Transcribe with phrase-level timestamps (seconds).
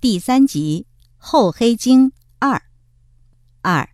[0.00, 0.86] 第三集
[1.18, 2.56] 《厚黑经二》
[3.60, 3.90] 二，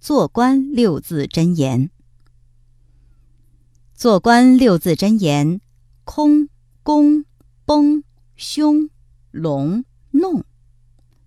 [0.00, 1.88] 做官六字真言。
[3.94, 5.60] 做官六字真言：
[6.02, 6.48] 空、
[6.82, 7.24] 宫、
[7.64, 8.02] 崩、
[8.34, 8.90] 凶、
[9.30, 10.44] 龙、弄。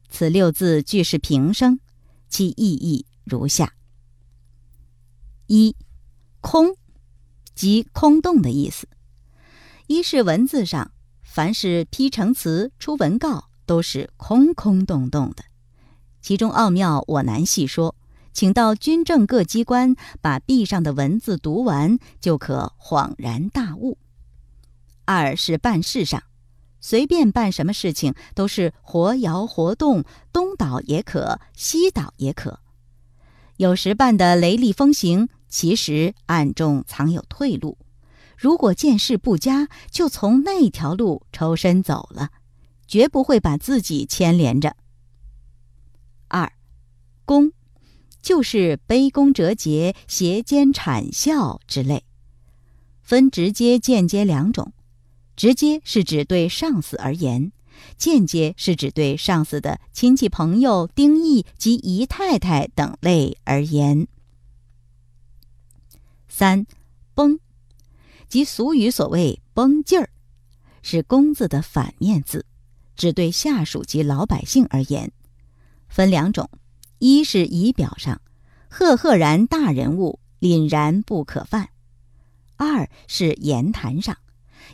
[0.10, 1.80] 此六字俱是平声，
[2.28, 3.74] 其意义如下：
[5.48, 5.78] 一，
[6.42, 6.76] 空，
[7.56, 8.90] 即空洞的意思。
[9.88, 10.92] 一是文字上，
[11.24, 13.48] 凡是批成词、出文告。
[13.70, 15.44] 都是空空洞洞的，
[16.23, 17.94] 其中奥妙我难细说，
[18.34, 24.00] 请到军政各机关把壁上的文字读完，就可恍然大悟。
[25.05, 26.24] 二是办事上，
[26.82, 32.62] 随便办什么事情都是活摇活动，东倒也可，西倒也可。
[33.58, 37.77] 有时办的雷厉风行，其实暗中藏有退路。
[38.36, 42.30] 如果见势不佳，就从那条路抽身走了。
[42.89, 44.75] 绝不会把自己牵连着。
[46.27, 46.52] 二，
[47.23, 47.52] 宫，
[48.20, 52.04] 就是卑躬折节、斜肩谄笑之类，
[53.04, 54.73] 分直接、间接两种。
[55.35, 57.51] 直接是指对上司而言，
[57.96, 64.07] 间接是指对上司的亲戚朋友、丁义及姨太太等类而言。
[66.28, 66.66] 三，
[67.13, 67.40] 绷，
[68.28, 70.09] 即俗语所谓“绷劲儿”，
[70.81, 72.46] 是“弓”字的反面字。
[73.00, 75.14] 只对下属及老百姓而言，
[75.88, 76.50] 分两种：
[76.97, 78.22] 一是仪表上，
[78.69, 81.68] 赫赫然大人物，凛然不可犯；
[82.58, 84.18] 二是言谈上，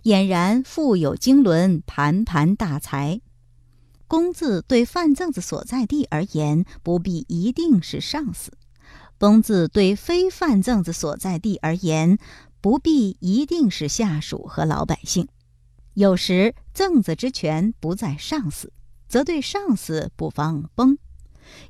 [0.05, 3.21] 俨然富有经纶，盘盘大才。
[4.07, 8.49] 公字对范正子所在地而言，不必一定是上司；
[9.19, 12.17] 崩字对非范正子所在地而言，
[12.59, 15.27] 不必一定是下属和老百姓。
[15.95, 18.73] 有时赠子之权不在上司，
[19.07, 20.97] 则对上司不妨崩；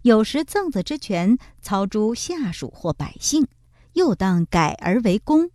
[0.01, 3.47] 有时赠子之权操诸下属或百姓，
[3.93, 5.51] 又当改而为公。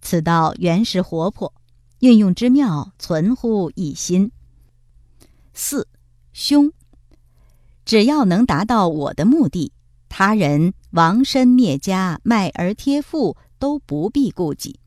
[0.00, 1.52] 此道原始活泼，
[1.98, 4.32] 运用之妙存乎一心。
[5.52, 5.86] 四
[6.32, 6.72] 凶，
[7.84, 9.72] 只要能达到我的目的，
[10.08, 14.80] 他人亡身灭家、卖儿贴妇都不必顾忌。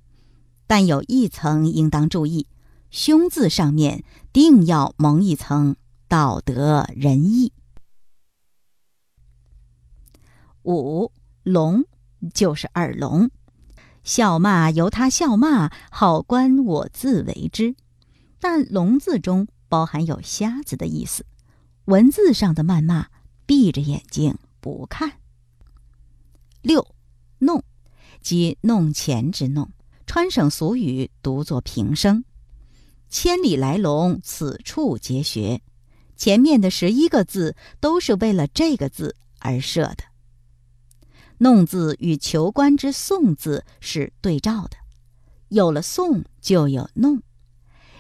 [0.66, 2.48] 但有一层应当注意。
[2.90, 5.76] 凶字上面定要蒙一层
[6.08, 7.52] 道德仁义。
[10.64, 11.12] 五
[11.44, 11.86] 龙
[12.34, 13.30] 就是耳聋，
[14.04, 17.76] 笑骂由他笑骂，好官我自为之。
[18.40, 21.26] 但龙字中包含有瞎子的意思，
[21.86, 23.08] 文字上的谩骂，
[23.46, 25.14] 闭着眼睛不看。
[26.62, 26.96] 六
[27.40, 27.64] 弄
[28.22, 29.72] 即弄钱之弄，
[30.06, 32.26] 川省俗语读作平声。
[33.10, 35.62] 千里来龙，此处结学。
[36.16, 40.04] 前面的十一个字都是为了这个字而设的。
[41.38, 44.78] 弄字与求官之送字是对照的，
[45.50, 47.22] 有了送就有弄。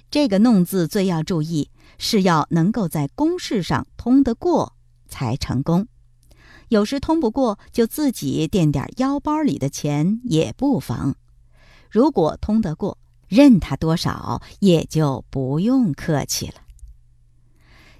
[0.09, 1.69] 这个弄字最要注意，
[1.99, 4.73] 是要能够在公事上通得过
[5.07, 5.87] 才成功。
[6.69, 11.15] 有时通不过，就自己垫点腰包里的钱也不妨。
[11.91, 12.97] 如果通得过，
[13.27, 16.55] 任他多少，也就不用客气了。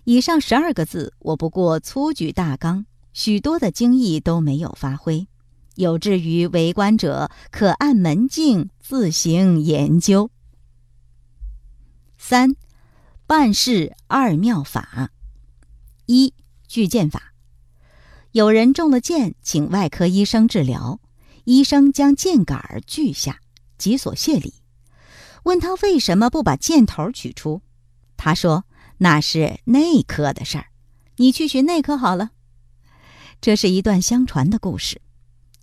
[0.06, 5.28] 以上十二个字，我不过粗举大纲，许多的精义都没有发挥，
[5.76, 10.32] 有志于为官者可按门径自行研究。
[12.18, 12.56] 三，
[13.26, 15.12] 办事二妙法：
[16.06, 16.34] 一
[16.68, 17.34] 锯剑法。
[18.32, 21.00] 有人中了箭，请外科医生治疗，
[21.44, 23.42] 医生将箭杆儿锯下，
[23.78, 24.54] 即所谢礼。
[25.48, 27.62] 问他为什么不把箭头取出？
[28.18, 28.66] 他说
[29.00, 30.66] ：“那是内科的事儿，
[31.16, 32.32] 你去学内科好了。”
[33.40, 35.02] 这是一段相传的故事。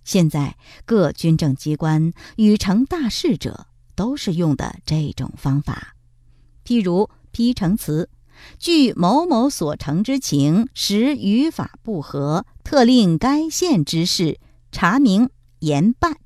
[0.03, 5.95] 现在各军政机关与成大事者都是用的这种方法。
[6.65, 8.09] 譬如批成词，
[8.57, 14.39] 据某某所成之情，实语法不合，特令该县之事
[14.71, 15.29] 查明
[15.59, 16.17] 严办。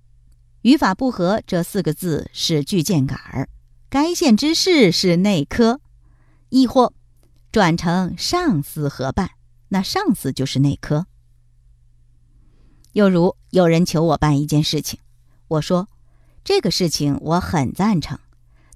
[0.64, 3.48] 语法不合这四个字是锯箭杆儿，
[3.90, 5.80] 该县之事是内科，
[6.50, 6.92] 亦或
[7.50, 9.32] 转成上司合办，
[9.70, 11.08] 那上司就是内科。
[12.92, 15.00] 又如有人求我办一件事情，
[15.48, 15.88] 我说
[16.44, 18.20] 这个事情我很赞成，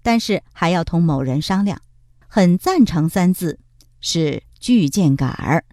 [0.02, 1.82] 但是还要同某人商量。
[2.30, 3.60] 很赞成三字
[4.00, 5.66] 是锯箭杆儿，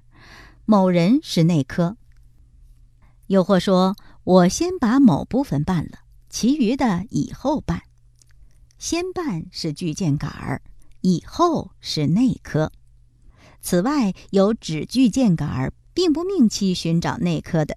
[0.65, 1.97] 某人是内科。
[3.29, 3.95] 又或说。
[4.25, 7.83] 我先把某部分办了，其余的以后办。
[8.79, 10.63] 先办是锯箭杆儿，
[11.01, 12.73] 以后是内科。
[13.63, 17.75] 此外，有只锯剑杆儿，并不命其寻找内科的；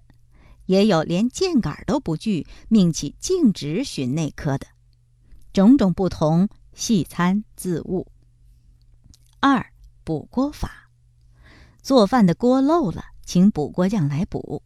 [0.66, 4.66] 也有连剑杆都不锯，命其径直寻内科的。
[5.52, 8.06] 种种不同，细参自悟。
[9.40, 9.66] 二
[10.04, 10.90] 补锅法：
[11.82, 14.62] 做饭的锅漏了，请补锅匠来补。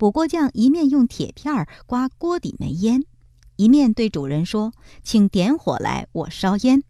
[0.00, 3.04] 补锅匠一面用铁片儿刮锅底煤烟，
[3.56, 4.72] 一面对主人说
[5.04, 6.82] ：“请点火来，我烧烟。”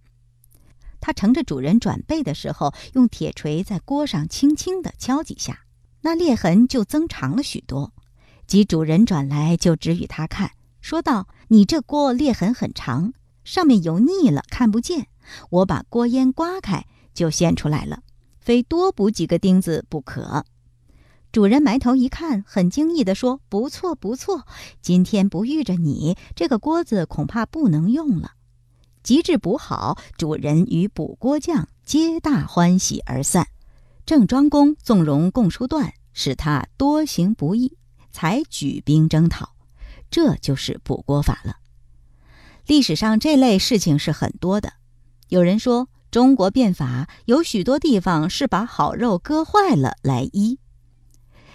[1.02, 5.62] 他乘着主人转背的时候，用铁锤在锅上轻轻地敲几下，
[6.02, 7.92] 那裂痕就增长了许多。
[8.46, 13.12] 及主人转来，就指与他看，说道：“你这锅裂痕很长，
[13.42, 15.08] 上面油腻了，看不见。
[15.50, 18.04] 我把锅烟刮开，就现出来了，
[18.38, 20.44] 非多补几个钉子不可。”
[21.32, 24.47] 主人埋头一看，很惊异地说：“不错，不错！
[24.82, 28.32] 今天不遇着你，这个锅子恐怕不能用了。”
[29.05, 33.47] 及至补好，主人与补锅匠皆大欢喜而散。
[34.05, 37.77] 郑庄公纵容共叔段，使他多行不义，
[38.11, 39.50] 才举兵征讨。
[40.11, 41.56] 这就是补锅法了。
[42.67, 44.73] 历史上这类事情是很多的。
[45.29, 50.59] 有人说，中国变法有许多地方是把好肉割坏了来医。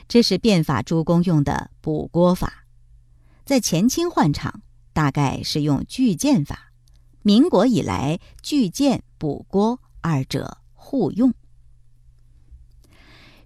[0.07, 2.65] 这是变法诸公用的补锅法，
[3.43, 4.61] 在前清换场，
[4.93, 6.55] 大概是用锯剑法；
[7.23, 11.33] 民国以来，锯剑补锅二者互用。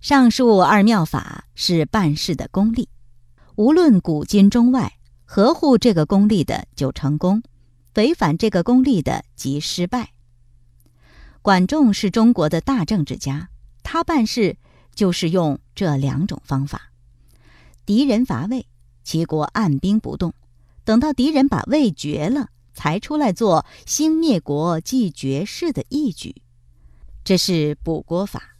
[0.01, 2.89] 上述二妙法是办事的功力，
[3.55, 7.41] 无论古今中外，合乎这个功力的就成功，
[7.95, 10.11] 违反这个功力的即失败。
[11.41, 13.49] 管仲是中国的大政治家，
[13.81, 14.57] 他办事。
[14.99, 16.91] 就是用这两种方法，
[17.85, 18.67] 敌人伐魏，
[19.01, 20.33] 齐国按兵不动，
[20.83, 26.41] 等到敌人把魏绝了，才出来做兴灭国、继绝世的义举，
[27.23, 28.57] 这是补国法。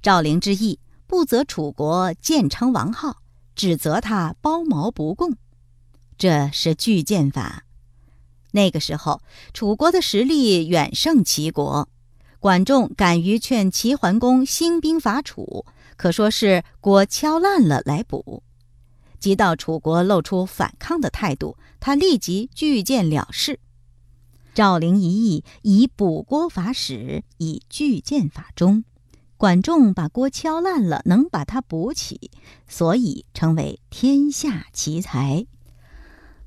[0.00, 0.78] 赵灵之意
[1.08, 3.16] 不责楚国建称王号，
[3.56, 5.36] 只责他包茅不共，
[6.16, 7.64] 这是拒谏法。
[8.52, 9.20] 那个时候，
[9.52, 11.88] 楚国的实力远胜齐国。
[12.40, 18.42] 管仲敢于劝齐桓公兴兵伐楚，可说是锅敲烂了来补。
[19.18, 23.58] 即到楚国露出反抗的态度，他立即拒谏了事。
[24.54, 28.84] 赵灵一役以补锅法始，以拒谏法终。
[29.36, 32.30] 管仲把锅敲烂了，能把它补起，
[32.68, 35.46] 所以称为天下奇才。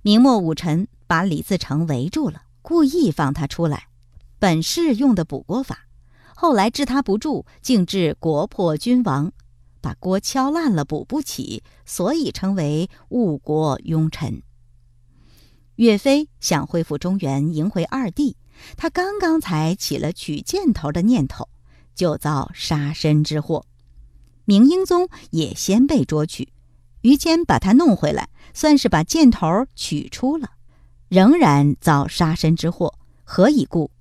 [0.01, 3.87] 明末武臣把李自成围住了，故意放他出来。
[4.41, 5.85] 本是用的补锅法，
[6.35, 9.31] 后来治他不住，竟致国破君亡，
[9.81, 14.41] 把锅敲烂了，补不起，所以称为误国庸臣。
[15.75, 18.35] 岳飞想恢复中原，迎回二弟，
[18.75, 21.47] 他刚刚才起了取箭头的念头，
[21.93, 23.67] 就遭杀身之祸。
[24.45, 26.51] 明英宗也先被捉去，
[27.01, 30.49] 于谦把他弄回来，算是把箭头取出了，
[31.09, 32.95] 仍然遭杀身之祸。
[33.23, 33.91] 何以故？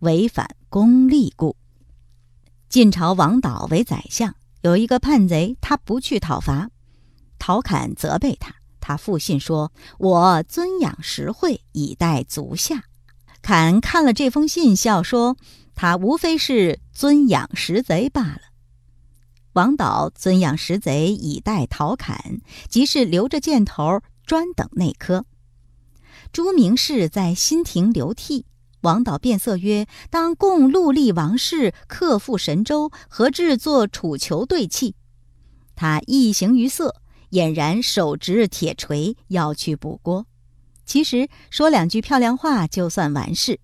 [0.00, 1.56] 违反公例故。
[2.68, 6.70] 晋朝王导为宰相，有一个叛贼，他不去讨伐，
[7.38, 12.84] 陶侃责备他，他复信说：“我尊养实惠，以待足下。”
[13.40, 15.36] 侃看了这封信，笑说
[15.76, 18.40] ：“他无非是尊养实贼罢了。”
[19.54, 25.24] 王导尊养实贼，以待陶侃，即是留着箭头，专等内科。
[26.32, 28.44] 朱明士在新亭流涕。
[28.86, 34.94] 王导变色曰：“当共戮力王室，克复神州，何至作楚囚对泣？”
[35.74, 36.94] 他一行于色，
[37.32, 40.26] 俨然手执铁锤要去补锅。
[40.84, 43.58] 其实说两句漂亮话就算完事。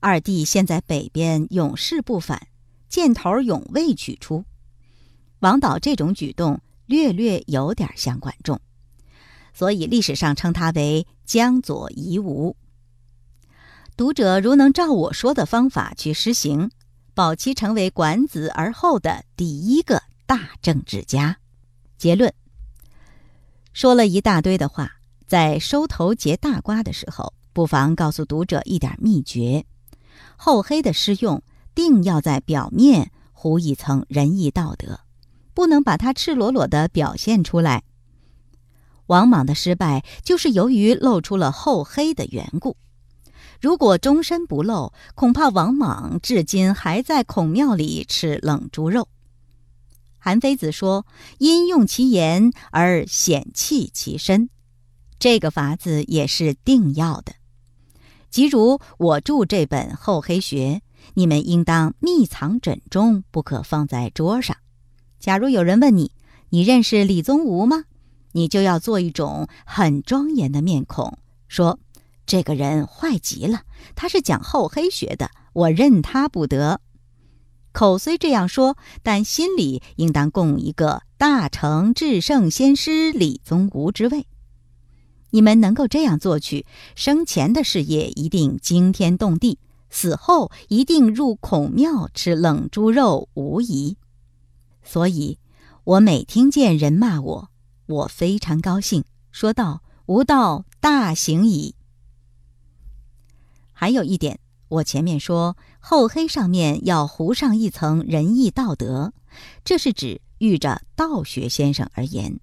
[0.00, 2.46] 二弟现在北边永世不返，
[2.88, 4.46] 箭头永未取出。
[5.40, 8.58] 王导这种举动略略有点像管仲，
[9.52, 12.56] 所以历史上称他为江左夷吾。
[13.98, 16.70] 读者如能照我说的方法去施行，
[17.14, 21.38] 保其成为管子而后的第一个大政治家。
[21.96, 22.32] 结论
[23.72, 24.92] 说了一大堆的话，
[25.26, 29.66] 在收头结大瓜的时候，不妨告诉读者一点秘诀：
[30.36, 31.42] 厚黑的施用，
[31.74, 35.00] 定要在表面糊一层仁义道德，
[35.54, 37.82] 不能把它赤裸裸的表现出来。
[39.06, 42.76] 王莽的失败，就是由于露出了厚黑的缘故。
[43.60, 49.08] 如果终身不露，恐怕王莽至今还在孔庙里吃冷猪肉。
[50.18, 51.06] 韩非子说
[51.38, 54.50] ：“因用其言而显弃其身。”
[55.18, 57.32] 这个法子也是定要的。
[58.30, 60.82] 即如我著这本《厚黑学》，
[61.14, 64.56] 你们应当密藏枕中，不可放在桌上。
[65.18, 66.12] 假如有人问你，
[66.50, 67.84] 你认识李宗吾吗？
[68.32, 71.80] 你就要做一种很庄严的面孔，说
[72.28, 73.62] ：“这个人坏极了，
[73.96, 76.82] 他是讲厚黑学的，我认他不得。”
[77.72, 84.26] 口虽这样说，但心里应当供一个大成至圣先师李宗吾之位。
[85.30, 89.58] 你们能够这样做去，生前的事业一定惊天动地，
[89.88, 93.96] 死后一定入孔庙吃冷猪肉，无疑。
[94.82, 95.38] 所以，
[95.84, 97.50] 我每听见人骂我，
[97.86, 101.74] 我非常高兴，说道：“吾道大行矣。”
[103.80, 109.12] 还有一点，我前面说厚黑上面要糊上一层仁义道德，
[109.62, 112.40] 这是指遇着道学先生而言。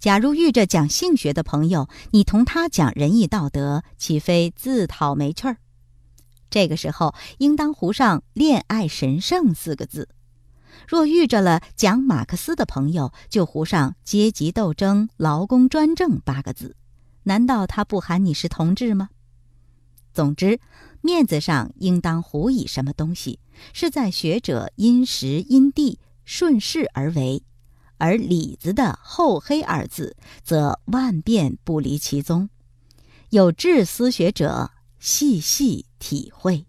[0.00, 5.58] 假如遇着讲性学的朋友，你同他讲仁义道德，岂非自讨没趣儿？
[6.50, 10.08] 这个时候应当糊上“恋爱神圣”四个字。
[10.88, 16.74] 若遇着了讲马克思的朋友，就糊上“阶级斗争、劳工专政”八个字。
[17.22, 19.10] 难道他不喊你是同志吗？
[20.12, 20.60] 总之，
[21.00, 23.40] 面子上应当糊以什么东西，
[23.72, 27.42] 是在学者因时因地顺势而为。
[27.98, 32.50] 而里子的“厚黑”二字，则万变不离其宗。
[33.30, 36.66] 有志思学者细细体会。